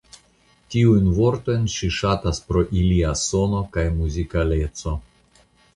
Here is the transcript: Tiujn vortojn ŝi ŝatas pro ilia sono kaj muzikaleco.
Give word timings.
Tiujn 0.75 1.11
vortojn 1.17 1.67
ŝi 1.75 1.91
ŝatas 1.99 2.41
pro 2.49 2.65
ilia 2.83 3.15
sono 3.27 3.65
kaj 3.77 3.87
muzikaleco. 4.01 5.01